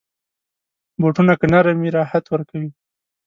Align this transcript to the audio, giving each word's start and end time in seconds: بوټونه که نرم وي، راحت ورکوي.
بوټونه 1.01 1.33
که 1.39 1.45
نرم 1.53 1.77
وي، 1.81 1.89
راحت 1.97 2.25
ورکوي. 2.29 2.69